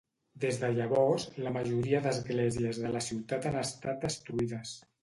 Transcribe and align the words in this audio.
Des 0.45 0.55
de 0.61 0.69
llavors, 0.77 1.27
la 1.47 1.53
majoria 1.59 2.01
d'esglésies 2.07 2.81
de 2.87 2.95
la 2.99 3.07
ciutat 3.11 3.51
han 3.53 3.63
estat 3.65 4.07
destruïdes. 4.09 4.79